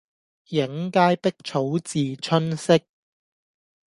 [0.49, 2.79] 映階碧草自春色